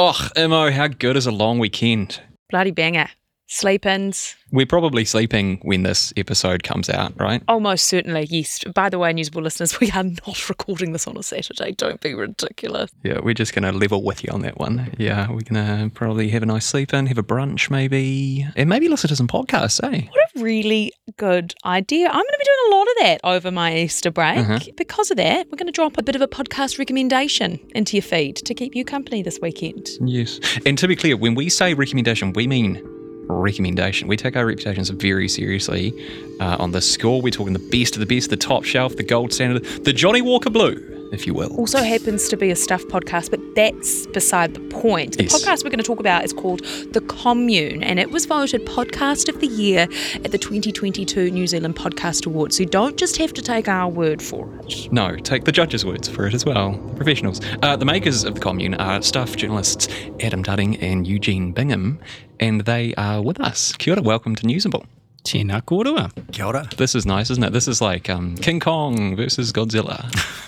[0.00, 2.22] Oh, Imo, how good is a long weekend?
[2.50, 3.08] Bloody banger.
[3.50, 4.36] Sleep ins.
[4.52, 7.42] We're probably sleeping when this episode comes out, right?
[7.48, 8.62] Almost certainly, yes.
[8.74, 11.72] By the way, Newsable listeners, we are not recording this on a Saturday.
[11.72, 12.90] Don't be ridiculous.
[13.02, 14.94] Yeah, we're just going to level with you on that one.
[14.98, 18.68] Yeah, we're going to probably have a nice sleep in, have a brunch maybe, and
[18.68, 20.08] maybe listen to some podcasts, eh?
[20.10, 22.06] What a really good idea.
[22.08, 24.38] I'm going to be doing a lot of that over my Easter break.
[24.40, 24.58] Uh-huh.
[24.76, 28.02] Because of that, we're going to drop a bit of a podcast recommendation into your
[28.02, 29.88] feed to keep you company this weekend.
[30.02, 30.38] Yes.
[30.66, 32.97] And to be clear, when we say recommendation, we mean
[33.28, 34.08] recommendation.
[34.08, 35.94] We take our reputations very seriously.
[36.40, 39.02] Uh, on the score, we're talking the best of the best, the top shelf, the
[39.02, 41.54] gold standard, the Johnnie Walker Blue, if you will.
[41.56, 45.16] Also happens to be a stuff podcast, but that's beside the point.
[45.16, 45.32] The Yes.
[45.34, 46.60] podcast we're going to talk about is called
[46.92, 49.88] The Commune, and it was voted Podcast of the Year
[50.24, 52.56] at the 2022 New Zealand Podcast Awards.
[52.56, 54.88] So you don't just have to take our word for it.
[54.92, 56.72] No, take the judges' words for it as well.
[56.72, 57.40] The professionals.
[57.62, 59.88] Uh, the makers of the commune are staff journalists
[60.20, 61.98] Adam Dudding and Eugene Bingham,
[62.40, 63.72] and they are with us.
[63.78, 64.84] Kia ora, welcome to Newsable.
[65.24, 66.10] Tēnā kōrua.
[66.32, 66.68] Kia ora.
[66.76, 67.52] This is nice, isn't it?
[67.52, 70.08] This is like um, King Kong versus Godzilla.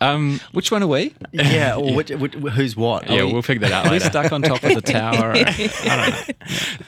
[0.00, 1.14] um, Which one are we?
[1.32, 3.08] Yeah, or which, which, who's what?
[3.10, 4.04] yeah, we'll figure that out We're later.
[4.06, 5.32] stuck on top of the tower.
[5.34, 5.42] I
[5.96, 6.46] don't know.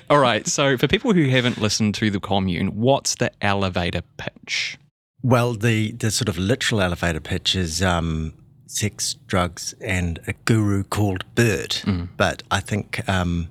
[0.08, 4.78] All right, so for people who haven't listened to the commune, what's the elevator pitch?
[5.22, 8.32] Well, the, the sort of literal elevator pitch is um,
[8.66, 11.84] sex, drugs, and a guru called Bert.
[12.16, 13.48] But I think, um,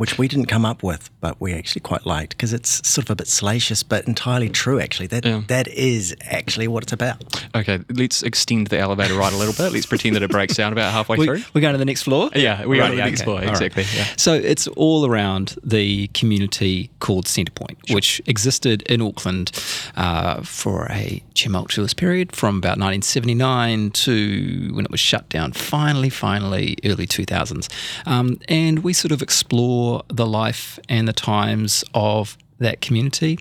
[0.00, 3.10] which we didn't come up with, but we actually quite liked because it's sort of
[3.10, 5.06] a bit salacious, but entirely true, actually.
[5.08, 5.42] That, Yeah.
[5.48, 7.22] that is actually what it's about.
[7.54, 9.74] Okay, let's extend the elevator ride a little bit.
[9.74, 11.42] Let's pretend that it breaks down about halfway We, through.
[11.52, 12.30] we're going to the next floor?
[12.34, 13.50] Yeah, we are Right, on the next floor, All right.
[13.50, 13.84] exactly.
[13.94, 14.06] Yeah.
[14.16, 19.52] So it's all around the community called Centrepoint, which existed in Auckland
[19.98, 26.08] uh, for a tumultuous period from about 1979 to when it was shut down, finally,
[26.08, 27.68] finally, early 2000s.
[28.06, 33.38] Um, and we sort of explore the life and the times of that community.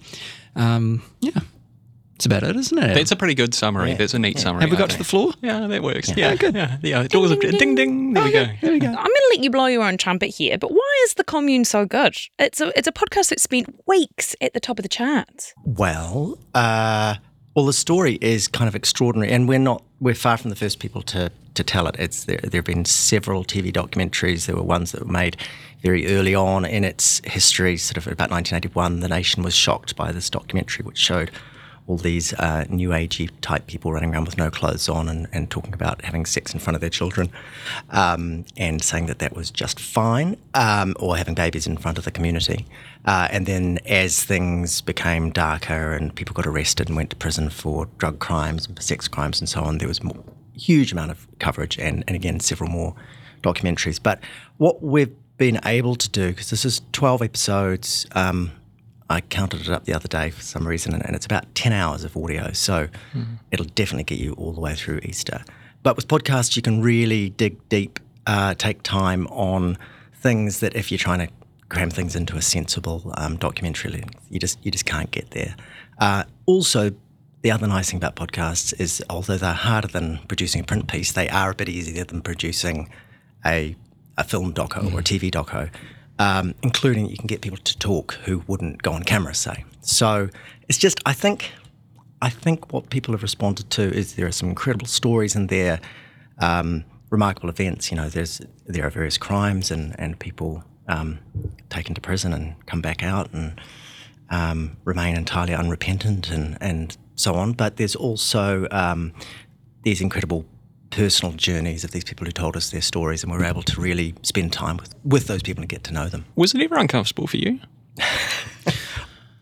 [0.56, 1.40] Um, yeah,
[2.14, 2.94] that's about it, isn't it?
[2.94, 3.94] That's a pretty good summary.
[3.94, 4.62] That's a neat summary.
[4.62, 5.32] Have we I got to the floor?
[5.42, 6.12] Yeah, that works.
[6.18, 6.56] Yeah, good.
[6.56, 7.08] Yeah, yeah.
[7.08, 8.14] Doors of ding ding.
[8.14, 8.46] There we go.
[8.62, 8.88] There we go.
[8.88, 11.64] I'm going to let you blow your own trumpet here, but why is The Commune
[11.66, 12.16] so good?
[12.38, 15.54] It's a, it's a podcast that spent weeks at the top of the charts.
[15.64, 17.16] Well, uh,
[17.60, 20.80] well, the story is kind of extraordinary, and we're not we're far from the first
[20.80, 21.96] people to to tell it.
[22.00, 22.40] It's there.
[22.42, 24.46] There have been several TV documentaries.
[24.46, 25.36] There were ones that were made
[25.82, 29.02] very early on in its history, sort of about 1981.
[29.02, 31.32] The nation was shocked by this documentary, which showed
[31.90, 35.50] all these uh, new agey type people running around with no clothes on and, and
[35.50, 37.32] talking about having sex in front of their children
[37.90, 42.04] um, and saying that that was just fine um, or having babies in front of
[42.04, 42.68] the community.
[43.06, 47.50] Uh, and then as things became darker and people got arrested and went to prison
[47.50, 51.28] for drug crimes and sex crimes and so on, there was a huge amount of
[51.40, 52.94] coverage and, and again, several more
[53.42, 54.00] documentaries.
[54.02, 54.20] But
[54.58, 58.52] what we've been able to do, because this is 12 episodes, um,
[59.10, 61.74] I counted it up the other day for some reason, and, and it's about 10
[61.74, 62.52] hours of audio.
[62.52, 62.88] So
[63.52, 65.44] it'll definitely get you all the way through Easter.
[65.82, 69.78] But with podcasts, you can really dig deep, uh, take time on
[70.14, 71.34] things that if you're trying to
[71.70, 75.56] cram things into a sensible um, documentary length, you just, you just can't get there.
[76.00, 76.92] Uh, also,
[77.42, 81.14] the other nice thing about podcasts is although they're harder than producing a print piece,
[81.14, 82.90] they are a bit easier than producing
[83.46, 83.76] a,
[84.18, 85.72] a film doco or a TV doco,
[86.20, 89.64] um, including you can get people to talk who wouldn't go on camera, say.
[89.82, 90.30] So
[90.68, 91.52] it's just, I think,
[92.22, 95.80] I think what people have responded to is there are some incredible stories in there,
[96.40, 97.90] um, remarkable events.
[97.90, 101.20] You know, there's there are various crimes and and people um,
[101.70, 103.60] taken to prison and come back out and
[104.30, 107.54] um, remain entirely unrepentant and and so on.
[107.54, 109.14] But there's also um,
[109.84, 110.46] these incredible
[110.90, 113.82] personal journeys of these people who told us their stories, and we were able to
[113.82, 116.78] really spend time with with those people and get to know them Was it ever
[116.78, 117.60] uncomfortable for you?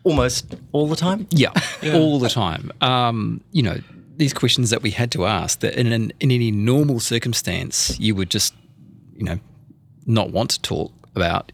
[0.04, 1.26] almost all the time.
[1.38, 1.52] Yeah,
[1.94, 2.72] all the time.
[2.80, 3.78] Um, you know,
[4.16, 8.14] these questions that we had to ask that in, an, in any normal circumstance you
[8.14, 8.54] would just,
[9.16, 9.38] you know,
[10.06, 11.52] not want to talk about.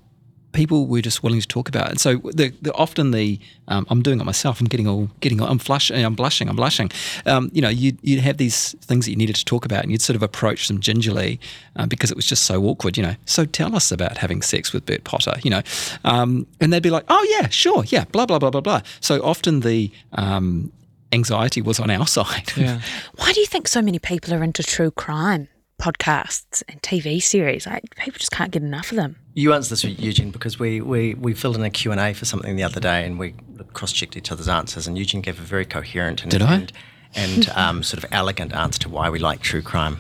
[0.54, 1.90] People were just willing to talk about, it.
[1.90, 4.60] and so the, the often the um, I'm doing it myself.
[4.60, 6.02] I'm getting all getting all, I'm flushing.
[6.02, 6.48] I'm blushing.
[6.48, 6.90] I'm blushing.
[7.26, 9.92] Um, you know, you'd, you'd have these things that you needed to talk about, and
[9.92, 11.38] you'd sort of approach them gingerly
[11.76, 12.96] uh, because it was just so awkward.
[12.96, 15.34] You know, so tell us about having sex with Bert Potter.
[15.42, 15.62] You know,
[16.04, 18.80] um, and they'd be like, oh yeah, sure, yeah, blah blah blah blah blah.
[19.00, 20.72] So often the um,
[21.12, 22.52] anxiety was on our side.
[22.56, 22.80] Yeah.
[23.16, 25.48] Why do you think so many people are into true crime
[25.80, 27.66] podcasts and TV series?
[27.66, 29.16] Like, people just can't get enough of them.
[29.34, 32.62] You answered this, Eugene, because we, we, we filled in a Q&A for something the
[32.62, 33.34] other day and we
[33.72, 36.54] cross-checked each other's answers and Eugene gave a very coherent and, Did I?
[36.54, 36.72] and,
[37.16, 39.96] and um, sort of elegant answer to why we like true crime.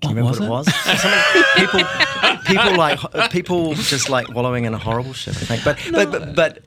[0.00, 1.42] Can you What remember what it was?
[1.56, 1.80] People,
[2.46, 5.36] people like people just like wallowing in a horrible shit.
[5.36, 6.64] I think, but but but, but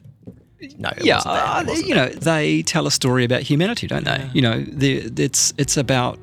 [0.79, 3.41] no, it yeah, wasn't that, uh, it wasn't you know, they tell a story about
[3.41, 4.29] humanity, don't they?
[4.33, 6.17] You know, the- it's it's about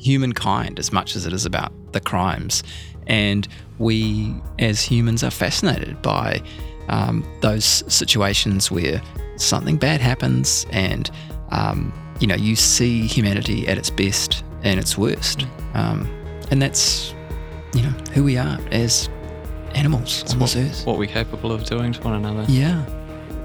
[0.00, 2.62] humankind as much as it is about the crimes,
[3.06, 3.46] and
[3.78, 6.42] we as humans are fascinated by
[6.88, 9.00] um, those situations where
[9.36, 11.10] something bad happens, and
[11.50, 16.08] um, you know, you see humanity at its best and its worst, um,
[16.50, 17.14] and that's
[17.74, 19.08] you know who we are as
[19.74, 20.86] animals on this earth.
[20.86, 22.44] What we're capable of doing to one another.
[22.48, 22.84] Yeah.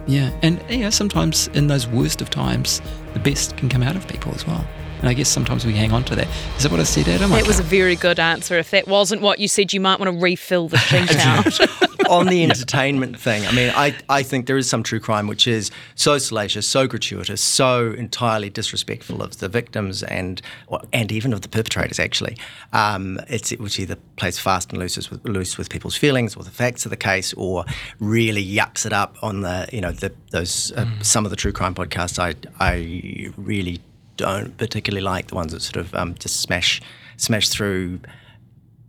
[0.07, 0.37] Yeah.
[0.41, 2.81] And yeah, sometimes in those worst of times,
[3.13, 4.65] the best can come out of people as well.
[4.99, 6.27] And I guess sometimes we hang on to that.
[6.57, 7.31] Is that what I said, Adam?
[7.31, 8.57] That was a very good answer.
[8.57, 11.59] If that wasn't what you said, you might want to refill the sheet out.
[12.09, 15.47] on the entertainment thing, I mean, I, I think there is some true crime which
[15.47, 21.33] is so salacious, so gratuitous, so entirely disrespectful of the victims and or, and even
[21.33, 21.99] of the perpetrators.
[21.99, 22.37] Actually,
[22.73, 26.51] um, it's which either plays fast and loose with, loose with people's feelings or the
[26.51, 27.65] facts of the case, or
[27.99, 31.51] really yucks it up on the you know the, those uh, some of the true
[31.51, 32.19] crime podcasts.
[32.19, 33.81] I I really
[34.17, 36.81] don't particularly like the ones that sort of um, just smash
[37.17, 37.99] smash through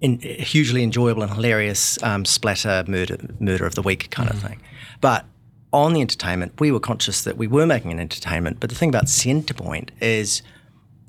[0.00, 4.61] in, hugely enjoyable and hilarious um, splatter murder murder of the week kind of thing.
[5.00, 5.25] But
[5.73, 8.61] on the entertainment, we were conscious that we were making an entertainment.
[8.61, 10.43] But the thing about Centrepoint is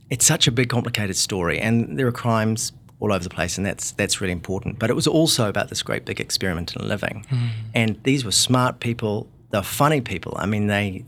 [0.09, 3.65] it's such a big, complicated story, and there are crimes all over the place, and
[3.65, 4.79] that's that's really important.
[4.79, 7.25] But it was also about this great big experiment in living,
[7.73, 9.29] and these were smart people.
[9.51, 10.33] They're funny people.
[10.37, 11.05] I mean, they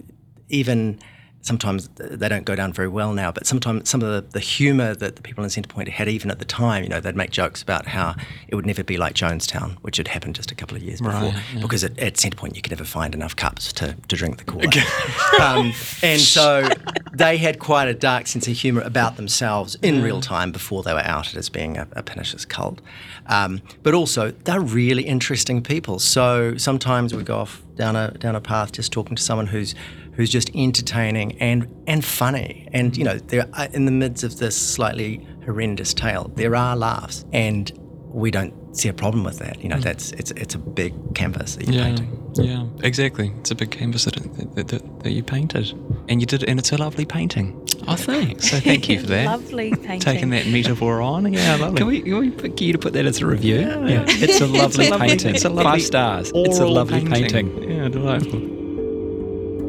[0.50, 1.00] even
[1.42, 4.94] sometimes they don't go down very well now, but sometimes some of the, the humour
[4.96, 7.62] that the people in Centrepoint had, even at the time, you know, they'd make jokes
[7.62, 8.16] about how
[8.48, 11.34] it would never be like Jonestown, which had happened just a couple of years before,
[11.62, 14.78] because at, at Centrepoint you could never find enough cups to, to drink the Kool-Aid.
[15.42, 16.68] um, and so
[17.14, 20.94] they had quite a dark sense of humour about themselves in real time before they
[20.94, 22.82] were outed as being a, a pernicious cult.
[23.28, 26.00] Um, but also, they're really interesting people.
[26.00, 29.74] So sometimes we go off down a down a path just talking to someone who's
[30.14, 32.68] who's just entertaining and and funny.
[32.74, 36.30] And you know, they're uh, in the midst of this slightly horrendous tale.
[36.36, 37.72] There are laughs, and
[38.12, 39.64] we don't see a problem with that.
[39.64, 42.34] You know, that's it's it's a big canvas that you're Yeah, painting.
[42.36, 43.32] yeah, exactly.
[43.40, 44.16] It's a big canvas that,
[44.56, 45.72] that, that, that you painted,
[46.10, 47.56] and you did, and it's a lovely painting.
[47.88, 48.52] Oh, thanks.
[48.52, 49.26] So thank you for that.
[49.26, 50.00] Lovely painting.
[50.02, 51.78] Taking that metaphor on, yeah, lovely.
[51.78, 53.60] Can we, can we get you to put that as a review?
[53.62, 54.06] Yeah.
[54.22, 55.34] It's a lovely lovely- painting.
[55.36, 56.32] it's a lovely Five stars.
[56.36, 57.48] It's a Oral lovely painting.
[57.80, 58.40] Yeah, delightful.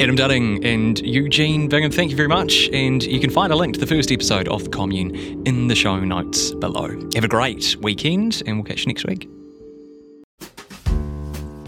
[0.03, 2.69] Adam Dudding and Eugene Bingham, thank you very much.
[2.73, 5.15] And you can find a link to the first episode of The Commune
[5.47, 6.89] in the show notes below.
[7.15, 9.31] Have a great weekend, and we'll catch you next week.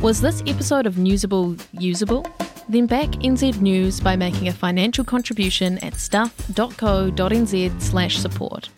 [0.01, 2.27] Was this episode of Newsable usable?
[2.69, 8.69] Then back NZ News by making a financial contribution at stuff.co.nz slash support.